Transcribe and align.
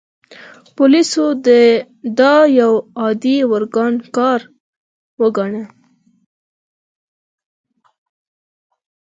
پولیسو 0.75 1.25
دا 2.19 2.33
یو 2.59 2.73
عادي 2.99 3.35
ورانکار 3.51 3.91
کار 4.17 4.39
وګاڼه. 5.21 5.63